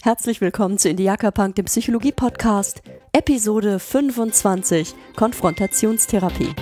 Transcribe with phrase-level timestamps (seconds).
[0.00, 6.54] Herzlich willkommen zu Indiaka Punk, dem Psychologie-Podcast, Episode 25, Konfrontationstherapie.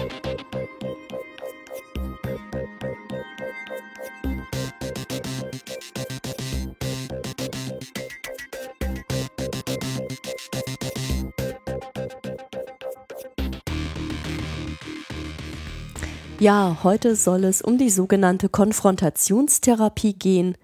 [16.41, 20.57] Ja, heute soll es um die sogenannte Konfrontationstherapie gehen.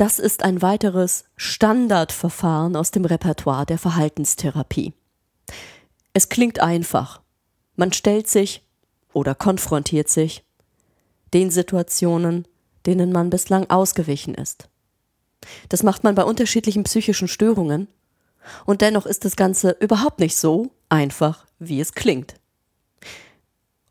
[0.00, 4.94] Das ist ein weiteres Standardverfahren aus dem Repertoire der Verhaltenstherapie.
[6.14, 7.20] Es klingt einfach.
[7.76, 8.66] Man stellt sich
[9.12, 10.42] oder konfrontiert sich
[11.34, 12.48] den Situationen,
[12.86, 14.70] denen man bislang ausgewichen ist.
[15.68, 17.86] Das macht man bei unterschiedlichen psychischen Störungen
[18.64, 22.36] und dennoch ist das Ganze überhaupt nicht so einfach, wie es klingt.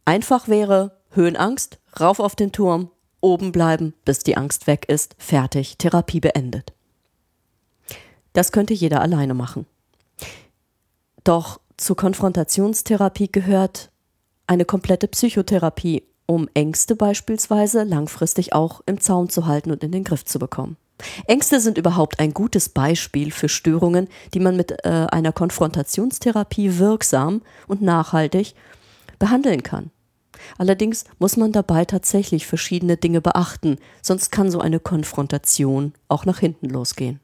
[0.05, 2.89] Einfach wäre Höhenangst, rauf auf den Turm,
[3.21, 6.73] oben bleiben, bis die Angst weg ist, fertig, Therapie beendet.
[8.33, 9.65] Das könnte jeder alleine machen.
[11.23, 13.91] Doch zur Konfrontationstherapie gehört
[14.47, 20.03] eine komplette Psychotherapie, um Ängste beispielsweise langfristig auch im Zaum zu halten und in den
[20.03, 20.77] Griff zu bekommen.
[21.27, 27.41] Ängste sind überhaupt ein gutes Beispiel für Störungen, die man mit äh, einer Konfrontationstherapie wirksam
[27.67, 28.53] und nachhaltig
[29.17, 29.91] behandeln kann.
[30.57, 36.39] Allerdings muss man dabei tatsächlich verschiedene Dinge beachten, sonst kann so eine Konfrontation auch nach
[36.39, 37.19] hinten losgehen.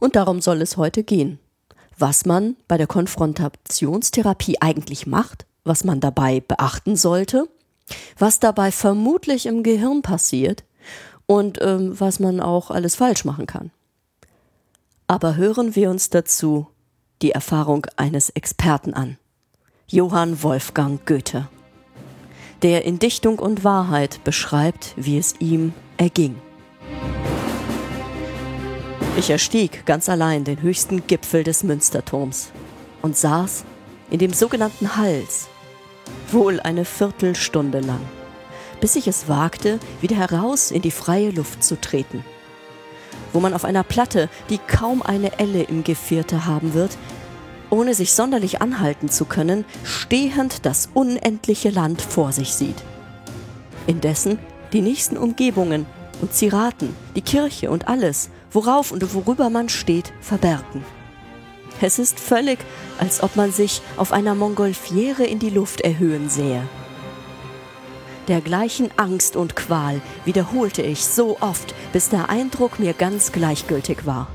[0.00, 1.38] Und darum soll es heute gehen.
[1.96, 7.48] Was man bei der Konfrontationstherapie eigentlich macht, was man dabei beachten sollte,
[8.18, 10.64] was dabei vermutlich im Gehirn passiert
[11.26, 13.70] und ähm, was man auch alles falsch machen kann.
[15.06, 16.66] Aber hören wir uns dazu
[17.22, 19.18] die Erfahrung eines Experten an.
[19.94, 21.46] Johann Wolfgang Goethe,
[22.62, 26.34] der in Dichtung und Wahrheit beschreibt, wie es ihm erging.
[29.16, 32.50] Ich erstieg ganz allein den höchsten Gipfel des Münsterturms
[33.02, 33.64] und saß
[34.10, 35.46] in dem sogenannten Hals,
[36.32, 38.02] wohl eine Viertelstunde lang,
[38.80, 42.24] bis ich es wagte, wieder heraus in die freie Luft zu treten,
[43.32, 46.98] wo man auf einer Platte, die kaum eine Elle im Gevierte haben wird,
[47.74, 52.82] ohne sich sonderlich anhalten zu können, stehend das unendliche Land vor sich sieht.
[53.88, 54.38] Indessen
[54.72, 55.84] die nächsten Umgebungen
[56.22, 60.84] und Ziraten, die Kirche und alles, worauf und worüber man steht, verbergen.
[61.80, 62.60] Es ist völlig,
[62.98, 66.62] als ob man sich auf einer Montgolfiere in die Luft erhöhen sähe.
[68.28, 74.28] Dergleichen Angst und Qual wiederholte ich so oft, bis der Eindruck mir ganz gleichgültig war.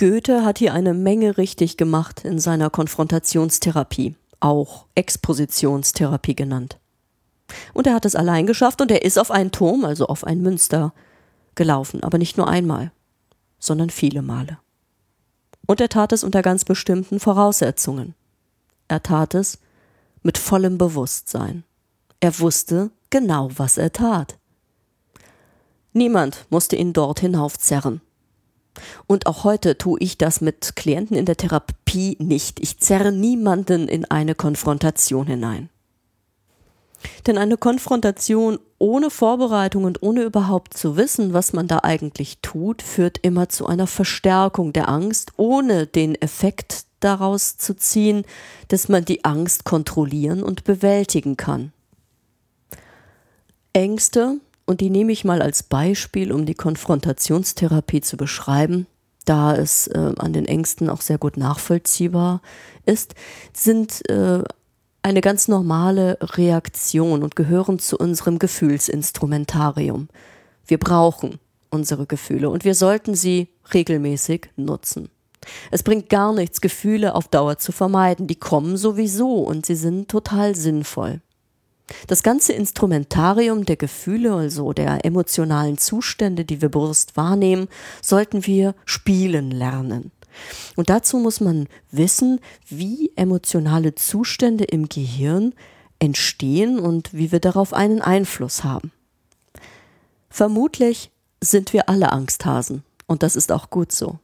[0.00, 6.78] Goethe hat hier eine Menge richtig gemacht in seiner Konfrontationstherapie, auch Expositionstherapie genannt.
[7.74, 10.40] Und er hat es allein geschafft und er ist auf einen Turm, also auf ein
[10.40, 10.94] Münster,
[11.54, 12.92] gelaufen, aber nicht nur einmal,
[13.58, 14.56] sondern viele Male.
[15.66, 18.14] Und er tat es unter ganz bestimmten Voraussetzungen.
[18.88, 19.58] Er tat es
[20.22, 21.62] mit vollem Bewusstsein.
[22.20, 24.38] Er wusste genau, was er tat.
[25.92, 28.00] Niemand musste ihn dort hinaufzerren.
[29.06, 32.60] Und auch heute tue ich das mit Klienten in der Therapie nicht.
[32.60, 35.68] Ich zerre niemanden in eine Konfrontation hinein.
[37.26, 42.82] Denn eine Konfrontation ohne Vorbereitung und ohne überhaupt zu wissen, was man da eigentlich tut,
[42.82, 48.24] führt immer zu einer Verstärkung der Angst, ohne den Effekt daraus zu ziehen,
[48.68, 51.72] dass man die Angst kontrollieren und bewältigen kann.
[53.72, 58.86] Ängste und die nehme ich mal als Beispiel, um die Konfrontationstherapie zu beschreiben,
[59.24, 62.40] da es äh, an den Ängsten auch sehr gut nachvollziehbar
[62.86, 63.16] ist,
[63.52, 64.44] sind äh,
[65.02, 70.08] eine ganz normale Reaktion und gehören zu unserem Gefühlsinstrumentarium.
[70.64, 75.08] Wir brauchen unsere Gefühle und wir sollten sie regelmäßig nutzen.
[75.72, 78.28] Es bringt gar nichts, Gefühle auf Dauer zu vermeiden.
[78.28, 81.22] Die kommen sowieso und sie sind total sinnvoll.
[82.06, 87.68] Das ganze Instrumentarium der Gefühle, also der emotionalen Zustände, die wir bewusst wahrnehmen,
[88.02, 90.10] sollten wir spielen lernen.
[90.76, 95.54] Und dazu muss man wissen, wie emotionale Zustände im Gehirn
[95.98, 98.92] entstehen und wie wir darauf einen Einfluss haben.
[100.30, 101.10] Vermutlich
[101.40, 104.18] sind wir alle Angsthasen und das ist auch gut so.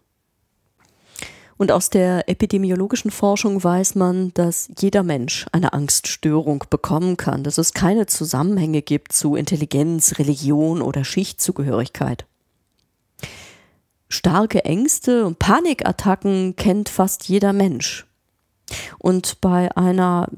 [1.59, 7.57] Und aus der epidemiologischen Forschung weiß man, dass jeder Mensch eine Angststörung bekommen kann, dass
[7.57, 12.27] es keine Zusammenhänge gibt zu Intelligenz, Religion oder Schichtzugehörigkeit.
[14.09, 18.07] Starke Ängste und Panikattacken kennt fast jeder Mensch.
[18.99, 20.29] Und bei einer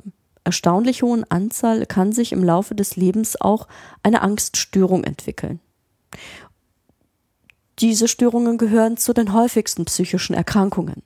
[0.45, 3.67] erstaunlich hohen Anzahl kann sich im Laufe des Lebens auch
[4.03, 5.61] eine Angststörung entwickeln.
[7.81, 11.03] Diese Störungen gehören zu den häufigsten psychischen Erkrankungen.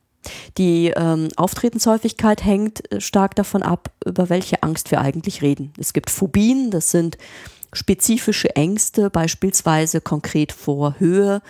[0.58, 5.72] Die ähm, Auftreten,shäufigkeit hängt äh, stark davon ab, über welche Angst wir eigentlich reden.
[5.78, 7.18] Es gibt Phobien, das sind
[7.72, 11.42] spezifische Ängste, beispielsweise konkret vor Höhe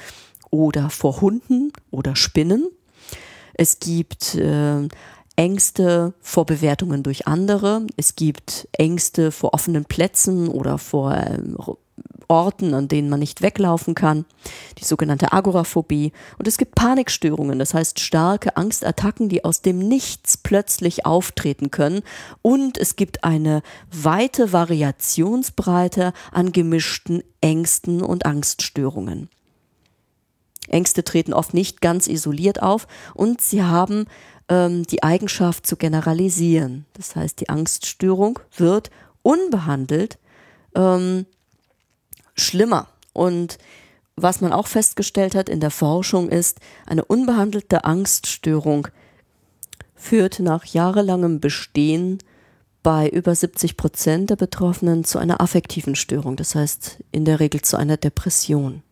[0.50, 2.69] oder vor Hunden oder Spinnen.
[3.54, 4.88] Es gibt äh,
[5.36, 7.86] Ängste vor Bewertungen durch andere.
[7.96, 11.38] Es gibt Ängste vor offenen Plätzen oder vor äh,
[12.32, 14.25] Orten, an denen man nicht weglaufen kann,
[14.79, 16.12] die sogenannte Agoraphobie.
[16.38, 22.00] Und es gibt Panikstörungen, das heißt starke Angstattacken, die aus dem Nichts plötzlich auftreten können.
[22.40, 29.29] Und es gibt eine weite Variationsbreite an gemischten Ängsten und Angststörungen.
[30.69, 34.06] Ängste treten oft nicht ganz isoliert auf und sie haben
[34.49, 36.87] ähm, die Eigenschaft zu generalisieren.
[36.94, 38.90] Das heißt, die Angststörung wird
[39.20, 40.19] unbehandelt
[40.75, 41.26] ähm,
[42.34, 42.88] schlimmer.
[43.12, 43.58] Und
[44.17, 48.88] was man auch festgestellt hat in der Forschung ist, eine unbehandelte Angststörung
[49.94, 52.19] führt nach jahrelangem Bestehen
[52.82, 57.62] bei über 70 Prozent der Betroffenen zu einer affektiven Störung, das heißt in der Regel
[57.62, 58.82] zu einer Depression.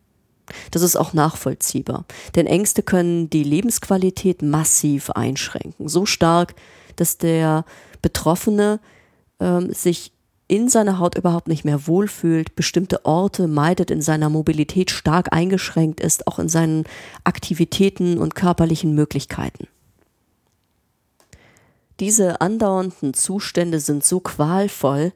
[0.71, 2.05] Das ist auch nachvollziehbar,
[2.35, 6.55] denn Ängste können die Lebensqualität massiv einschränken, so stark,
[6.95, 7.65] dass der
[8.01, 8.79] Betroffene
[9.39, 10.13] ähm, sich
[10.51, 16.01] in seiner Haut überhaupt nicht mehr wohlfühlt, bestimmte Orte meidet, in seiner Mobilität stark eingeschränkt
[16.01, 16.83] ist, auch in seinen
[17.23, 19.69] Aktivitäten und körperlichen Möglichkeiten.
[22.01, 25.13] Diese andauernden Zustände sind so qualvoll,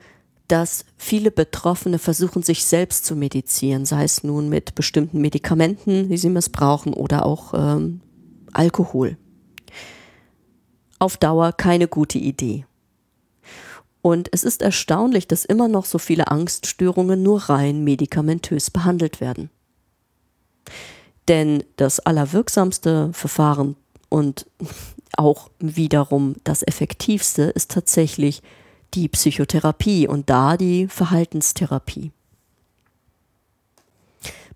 [0.48, 6.18] dass viele Betroffene versuchen, sich selbst zu medizieren, sei es nun mit bestimmten Medikamenten, die
[6.18, 8.00] sie missbrauchen, oder auch ähm,
[8.54, 9.18] Alkohol.
[10.98, 12.66] Auf Dauer keine gute Idee.
[14.06, 19.50] Und es ist erstaunlich, dass immer noch so viele Angststörungen nur rein medikamentös behandelt werden.
[21.28, 23.76] Denn das allerwirksamste Verfahren
[24.10, 24.46] und
[25.18, 28.44] auch wiederum das effektivste ist tatsächlich
[28.94, 32.12] die Psychotherapie und da die Verhaltenstherapie.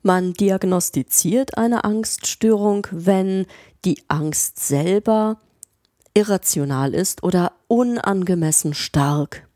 [0.04, 3.48] Man diagnostiziert eine Angststörung, wenn
[3.84, 5.40] die Angst selber
[6.14, 9.48] irrational ist oder unangemessen stark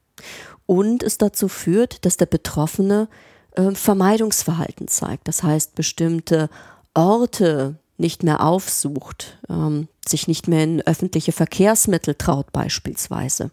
[0.65, 3.10] und es dazu führt, dass der Betroffene
[3.51, 5.27] äh, Vermeidungsverhalten zeigt.
[5.27, 6.50] Das heißt, bestimmte
[6.94, 13.51] Orte nicht mehr aufsucht, ähm, sich nicht mehr in öffentliche Verkehrsmittel traut beispielsweise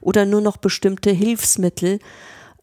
[0.00, 2.00] oder nur noch bestimmte Hilfsmittel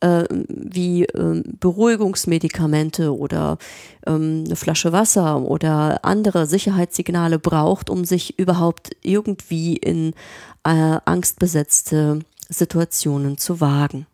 [0.06, 3.57] äh, wie äh, Beruhigungsmedikamente oder
[4.06, 10.13] ähm, eine Flasche Wasser oder andere Sicherheitssignale braucht, um sich überhaupt irgendwie in
[10.63, 12.19] äh, angstbesetzte
[12.50, 14.06] Situationen zu wagen.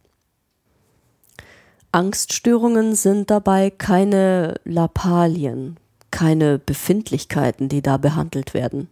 [1.91, 5.77] Angststörungen sind dabei keine Lappalien,
[6.09, 8.87] keine Befindlichkeiten, die da behandelt werden.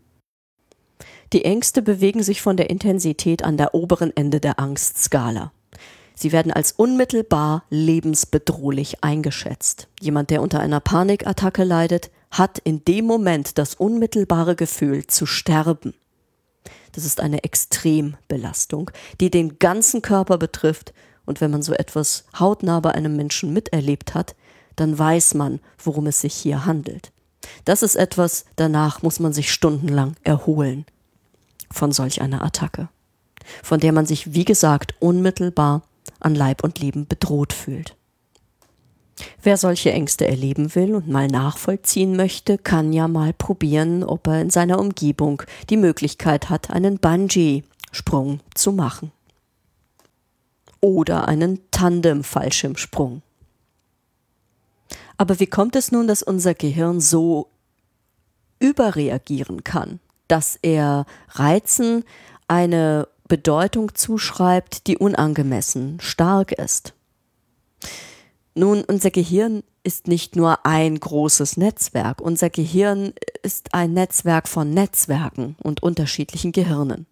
[1.31, 5.53] Die Ängste bewegen sich von der Intensität an der oberen Ende der Angstskala.
[6.21, 9.87] Sie werden als unmittelbar lebensbedrohlich eingeschätzt.
[10.01, 15.93] Jemand, der unter einer Panikattacke leidet, hat in dem Moment das unmittelbare Gefühl zu sterben.
[16.91, 20.93] Das ist eine Extrembelastung, die den ganzen Körper betrifft,
[21.25, 24.35] und wenn man so etwas hautnah bei einem Menschen miterlebt hat,
[24.75, 27.13] dann weiß man, worum es sich hier handelt.
[27.63, 30.85] Das ist etwas, danach muss man sich stundenlang erholen
[31.71, 32.89] von solch einer Attacke,
[33.63, 35.83] von der man sich, wie gesagt, unmittelbar
[36.19, 37.95] an Leib und Leben bedroht fühlt.
[39.41, 44.41] Wer solche Ängste erleben will und mal nachvollziehen möchte, kann ja mal probieren, ob er
[44.41, 49.11] in seiner Umgebung die Möglichkeit hat, einen Bungee-Sprung zu machen.
[50.81, 53.21] Oder einen Tandem-Fallschirmsprung.
[55.17, 57.49] Aber wie kommt es nun, dass unser Gehirn so
[58.59, 59.99] überreagieren kann,
[60.29, 62.05] dass er Reizen
[62.47, 66.93] eine Bedeutung zuschreibt, die unangemessen stark ist.
[68.55, 72.19] Nun, unser Gehirn ist nicht nur ein großes Netzwerk.
[72.19, 77.05] Unser Gehirn ist ein Netzwerk von Netzwerken und unterschiedlichen Gehirnen.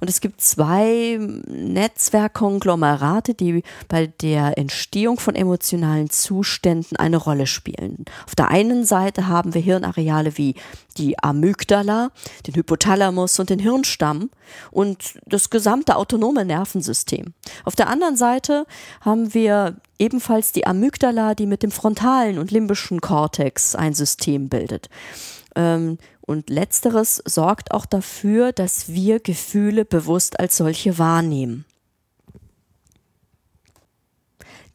[0.00, 8.04] Und es gibt zwei Netzwerkkonglomerate, die bei der Entstehung von emotionalen Zuständen eine Rolle spielen.
[8.26, 10.54] Auf der einen Seite haben wir Hirnareale wie
[10.96, 12.10] die Amygdala,
[12.46, 14.30] den Hypothalamus und den Hirnstamm
[14.70, 17.34] und das gesamte autonome Nervensystem.
[17.64, 18.66] Auf der anderen Seite
[19.00, 24.88] haben wir ebenfalls die Amygdala, die mit dem frontalen und limbischen Kortex ein System bildet.
[25.54, 31.64] Ähm, und letzteres sorgt auch dafür, dass wir Gefühle bewusst als solche wahrnehmen.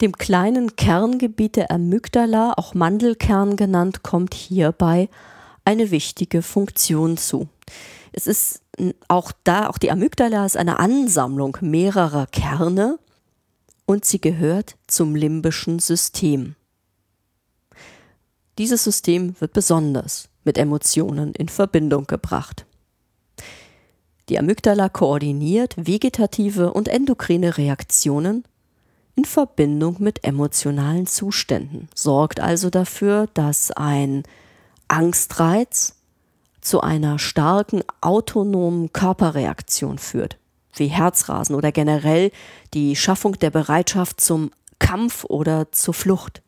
[0.00, 5.08] Dem kleinen Kerngebiet der Amygdala, auch Mandelkern genannt, kommt hierbei
[5.64, 7.48] eine wichtige Funktion zu.
[8.10, 8.62] Es ist
[9.06, 12.98] auch da, auch die Amygdala ist eine Ansammlung mehrerer Kerne
[13.86, 16.56] und sie gehört zum limbischen System.
[18.58, 22.66] Dieses System wird besonders mit Emotionen in Verbindung gebracht.
[24.28, 28.44] Die Amygdala koordiniert vegetative und endokrine Reaktionen
[29.14, 34.22] in Verbindung mit emotionalen Zuständen, sorgt also dafür, dass ein
[34.88, 35.96] Angstreiz
[36.60, 40.38] zu einer starken autonomen Körperreaktion führt,
[40.74, 42.30] wie Herzrasen oder generell
[42.72, 46.42] die Schaffung der Bereitschaft zum Kampf oder zur Flucht.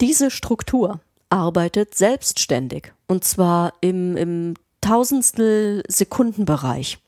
[0.00, 1.00] Diese Struktur
[1.32, 6.98] arbeitet selbstständig und zwar im, im Tausendstel Sekundenbereich.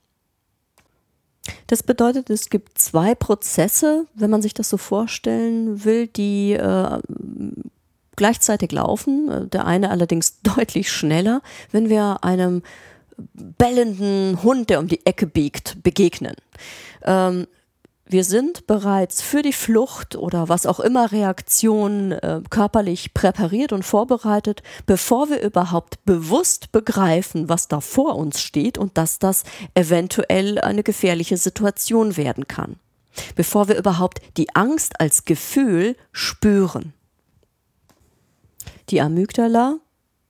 [1.67, 6.99] Das bedeutet, es gibt zwei Prozesse, wenn man sich das so vorstellen will, die äh,
[8.17, 9.51] gleichzeitig laufen.
[9.51, 12.63] Der eine allerdings deutlich schneller, wenn wir einem
[13.35, 16.35] bellenden Hund, der um die Ecke biegt, begegnen.
[17.03, 17.47] Ähm,
[18.07, 23.83] wir sind bereits für die Flucht oder was auch immer Reaktion äh, körperlich präpariert und
[23.83, 29.45] vorbereitet, bevor wir überhaupt bewusst begreifen, was da vor uns steht und dass das
[29.75, 32.77] eventuell eine gefährliche Situation werden kann.
[33.37, 36.93] Bevor wir überhaupt die Angst als Gefühl spüren.
[38.91, 39.79] Die Amygdala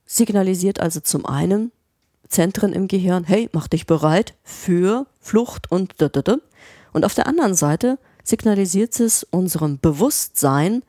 [0.05, 1.71] signalisiert also zum einen
[2.29, 6.37] Zentren im Gehirn, hey, mach dich bereit für Flucht und da, da, da.
[6.95, 10.81] Und auf der anderen Seite signalisiert es unserem Bewusstsein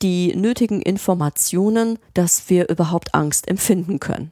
[0.00, 4.30] die nötigen Informationen, dass wir überhaupt Angst empfinden können.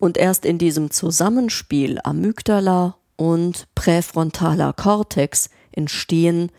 [0.00, 6.50] Und erst in diesem Zusammenspiel Amygdala und präfrontaler Kortex entstehen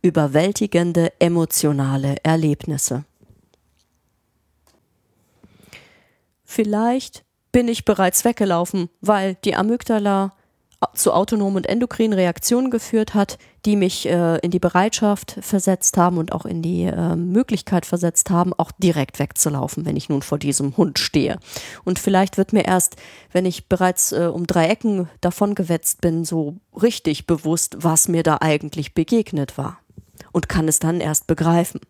[0.00, 3.04] überwältigende emotionale Erlebnisse.
[6.44, 10.34] Vielleicht bin ich bereits weggelaufen, weil die Amygdala
[10.94, 16.18] zu autonomen und endokrinen Reaktionen geführt hat, die mich äh, in die Bereitschaft versetzt haben
[16.18, 20.38] und auch in die äh, Möglichkeit versetzt haben, auch direkt wegzulaufen, wenn ich nun vor
[20.38, 21.38] diesem Hund stehe.
[21.84, 22.96] Und vielleicht wird mir erst,
[23.32, 28.38] wenn ich bereits äh, um drei Ecken davongewetzt bin, so richtig bewusst, was mir da
[28.40, 29.78] eigentlich begegnet war.
[30.32, 31.80] Und kann es dann erst begreifen.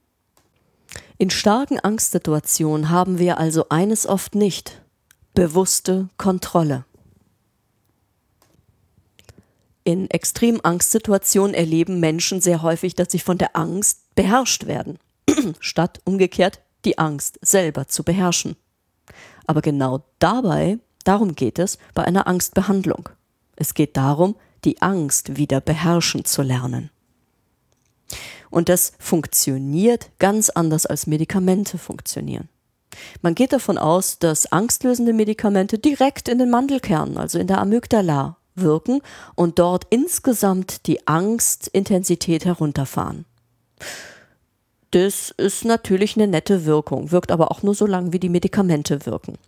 [1.19, 4.83] In starken Angstsituationen haben wir also eines oft nicht,
[5.35, 6.85] bewusste Kontrolle.
[9.85, 14.99] In Extremangstsituationen erleben Menschen sehr häufig, dass sie von der Angst beherrscht werden,
[15.61, 18.57] statt umgekehrt die Angst selber zu beherrschen.
[19.47, 23.11] Aber genau dabei, darum geht es bei einer Angstbehandlung.
[23.57, 26.91] Es geht darum, die Angst wieder beherrschen zu lernen.
[28.51, 32.49] Und das funktioniert ganz anders als Medikamente funktionieren.
[33.21, 38.37] Man geht davon aus, dass angstlösende Medikamente direkt in den Mandelkern, also in der Amygdala,
[38.55, 39.01] wirken
[39.35, 43.25] und dort insgesamt die Angstintensität herunterfahren.
[44.91, 49.07] Das ist natürlich eine nette Wirkung, wirkt aber auch nur so lange, wie die Medikamente
[49.07, 49.39] wirken.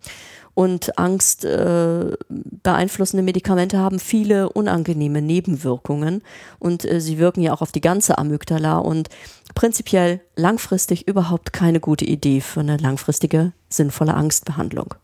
[0.53, 6.23] Und Angst äh, beeinflussende Medikamente haben viele unangenehme Nebenwirkungen
[6.57, 9.07] und äh, sie wirken ja auch auf die ganze Amygdala und
[9.53, 14.95] prinzipiell langfristig überhaupt keine gute Idee für eine langfristige sinnvolle Angstbehandlung.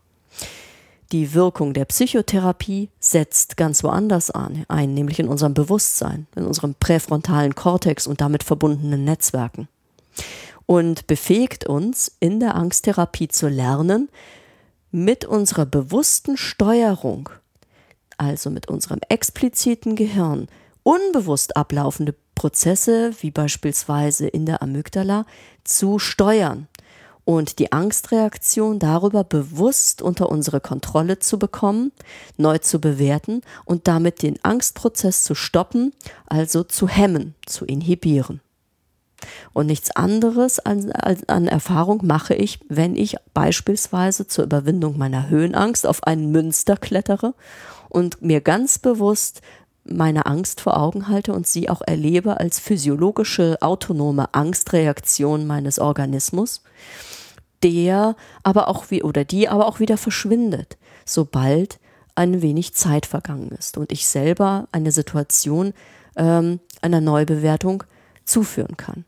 [1.14, 6.74] Die Wirkung der Psychotherapie setzt ganz woanders an, ein, nämlich in unserem Bewusstsein, in unserem
[6.74, 9.68] präfrontalen Kortex und damit verbundenen Netzwerken.
[10.66, 14.08] Und befähigt uns in der Angsttherapie zu lernen,
[14.90, 17.28] mit unserer bewussten Steuerung,
[18.18, 20.48] also mit unserem expliziten Gehirn,
[20.82, 25.26] unbewusst ablaufende Prozesse, wie beispielsweise in der Amygdala,
[25.62, 26.66] zu steuern
[27.24, 31.92] und die Angstreaktion darüber bewusst unter unsere Kontrolle zu bekommen,
[32.36, 35.92] neu zu bewerten und damit den Angstprozess zu stoppen,
[36.26, 38.40] also zu hemmen, zu inhibieren.
[39.54, 45.86] Und nichts anderes an, an, Erfahrung mache ich, wenn ich beispielsweise zur Überwindung meiner Höhenangst
[45.86, 47.34] auf einen Münster klettere
[47.88, 49.40] und mir ganz bewusst
[49.84, 56.62] meine Angst vor Augen halte und sie auch erlebe als physiologische autonome Angstreaktion meines Organismus
[57.64, 61.80] der aber auch wie oder die aber auch wieder verschwindet, sobald
[62.14, 65.72] ein wenig Zeit vergangen ist und ich selber eine Situation
[66.16, 67.82] ähm, einer Neubewertung
[68.24, 69.04] zuführen kann.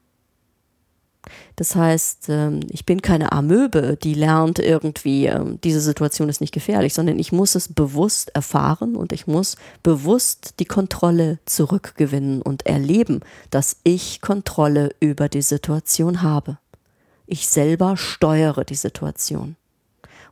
[1.57, 6.55] Das heißt, ähm, ich bin keine Amöbe, die lernt irgendwie, ähm, diese Situation ist nicht
[6.55, 12.67] gefährlich, sondern ich muss es bewusst erfahren und ich muss bewusst die Kontrolle zurückgewinnen und
[12.67, 13.21] erleben,
[13.51, 16.59] dass ich Kontrolle über die Situation habe.
[17.27, 19.57] Ich selber steuere die Situation.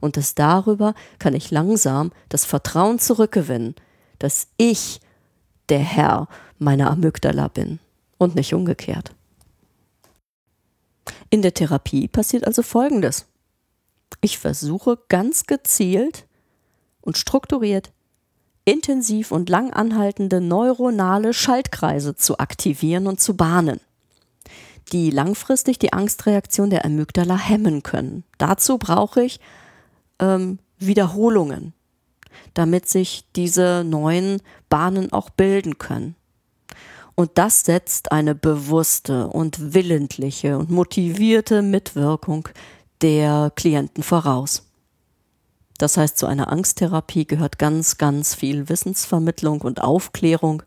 [0.01, 3.75] Und dass darüber kann ich langsam das Vertrauen zurückgewinnen,
[4.19, 5.01] dass ich
[5.69, 7.79] der Herr meiner Amygdala bin
[8.19, 9.13] und nicht umgekehrt.
[11.31, 13.27] In der Therapie passiert also Folgendes.
[14.21, 16.27] Ich versuche ganz gezielt
[17.01, 17.93] und strukturiert
[18.65, 23.81] intensiv und lang anhaltende neuronale Schaltkreise zu aktivieren und zu bahnen,
[24.93, 28.25] die langfristig die Angstreaktion der Amygdala hemmen können.
[28.39, 29.41] Dazu brauche ich
[30.21, 31.73] ähm, Wiederholungen,
[32.55, 36.17] damit sich diese neuen Bahnen auch bilden können.
[37.15, 42.49] Und das setzt eine bewusste und willentliche und motivierte Mitwirkung
[43.03, 44.65] der Klienten voraus.
[45.79, 50.63] Das heißt, zu einer Angsttherapie gehört ganz, ganz viel Wissensvermittlung und Aufklärung.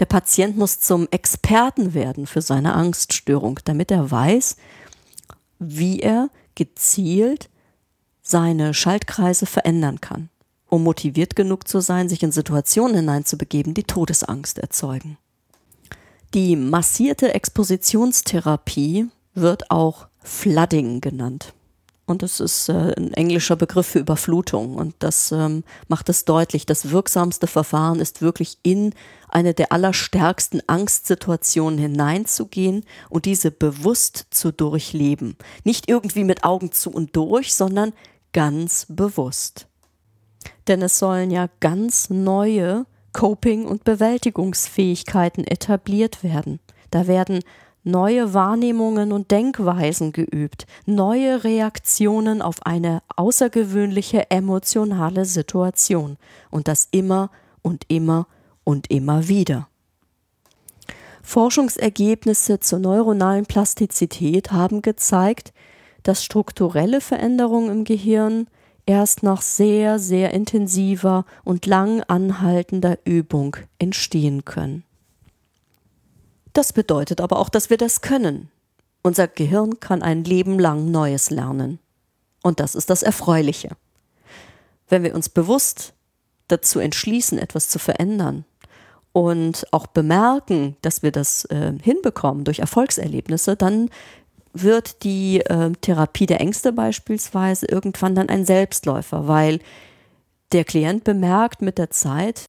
[0.00, 4.56] Der Patient muss zum Experten werden für seine Angststörung, damit er weiß,
[5.58, 7.50] wie er gezielt
[8.22, 10.30] seine Schaltkreise verändern kann,
[10.68, 15.18] um motiviert genug zu sein, sich in Situationen hineinzubegeben, die Todesangst erzeugen.
[16.32, 21.52] Die massierte Expositionstherapie wird auch Flooding genannt.
[22.10, 24.74] Und das ist äh, ein englischer Begriff für Überflutung.
[24.74, 26.66] Und das ähm, macht es deutlich.
[26.66, 28.94] Das wirksamste Verfahren ist wirklich in
[29.28, 35.36] eine der allerstärksten Angstsituationen hineinzugehen und diese bewusst zu durchleben.
[35.62, 37.92] Nicht irgendwie mit Augen zu und durch, sondern
[38.32, 39.68] ganz bewusst.
[40.66, 46.58] Denn es sollen ja ganz neue Coping- und Bewältigungsfähigkeiten etabliert werden.
[46.90, 47.44] Da werden
[47.82, 56.16] neue Wahrnehmungen und Denkweisen geübt, neue Reaktionen auf eine außergewöhnliche emotionale Situation
[56.50, 57.30] und das immer
[57.62, 58.26] und immer
[58.64, 59.68] und immer wieder.
[61.22, 65.52] Forschungsergebnisse zur neuronalen Plastizität haben gezeigt,
[66.02, 68.46] dass strukturelle Veränderungen im Gehirn
[68.86, 74.84] erst nach sehr, sehr intensiver und lang anhaltender Übung entstehen können.
[76.52, 78.50] Das bedeutet aber auch, dass wir das können.
[79.02, 81.78] Unser Gehirn kann ein Leben lang Neues lernen.
[82.42, 83.70] Und das ist das Erfreuliche.
[84.88, 85.94] Wenn wir uns bewusst
[86.48, 88.44] dazu entschließen, etwas zu verändern
[89.12, 93.88] und auch bemerken, dass wir das äh, hinbekommen durch Erfolgserlebnisse, dann
[94.52, 99.60] wird die äh, Therapie der Ängste beispielsweise irgendwann dann ein Selbstläufer, weil
[100.52, 102.46] der Klient bemerkt mit der Zeit,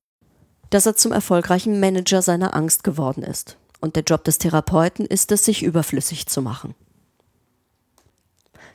[0.72, 3.58] dass er zum erfolgreichen Manager seiner Angst geworden ist.
[3.82, 6.76] Und der Job des Therapeuten ist es, sich überflüssig zu machen.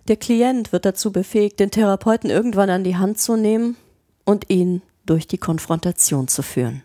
[0.09, 3.77] Der Klient wird dazu befähigt, den Therapeuten irgendwann an die Hand zu nehmen
[4.25, 6.83] und ihn durch die Konfrontation zu führen.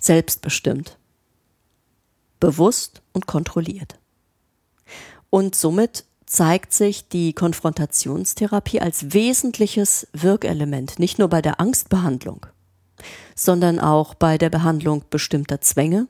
[0.00, 0.98] Selbstbestimmt,
[2.40, 3.98] bewusst und kontrolliert.
[5.30, 12.46] Und somit zeigt sich die Konfrontationstherapie als wesentliches Wirkelement, nicht nur bei der Angstbehandlung,
[13.34, 16.08] sondern auch bei der Behandlung bestimmter Zwänge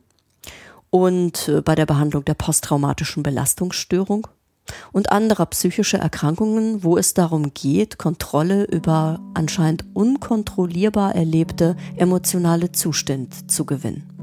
[0.95, 4.29] und äh, bei der Behandlung der posttraumatischen Belastungsstörung
[4.93, 13.45] und anderer psychischer Erkrankungen, wo es darum geht, Kontrolle über anscheinend unkontrollierbar erlebte emotionale Zustände
[13.49, 14.14] zu gewinnen.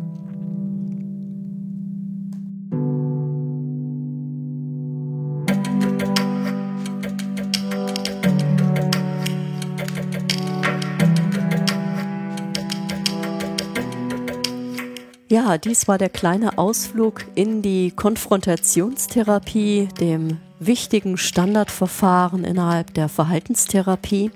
[15.32, 24.32] Ja, dies war der kleine Ausflug in die Konfrontationstherapie, dem wichtigen Standardverfahren innerhalb der Verhaltenstherapie.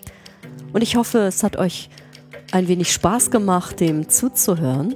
[0.72, 1.90] Und ich hoffe, es hat euch
[2.54, 4.96] ein wenig Spaß gemacht, dem zuzuhören.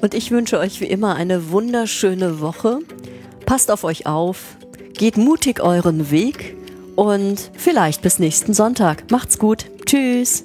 [0.00, 2.80] Und ich wünsche euch wie immer eine wunderschöne Woche.
[3.46, 4.56] Passt auf euch auf,
[4.94, 6.56] geht mutig euren Weg
[6.96, 9.10] und vielleicht bis nächsten Sonntag.
[9.10, 9.66] Macht's gut.
[9.86, 10.44] Tschüss.